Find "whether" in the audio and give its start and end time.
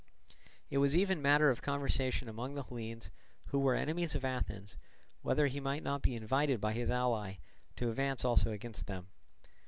5.21-5.45